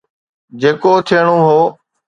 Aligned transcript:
جيڪو 0.61 0.91
ٿيڻو 1.07 1.37
هو. 1.47 1.61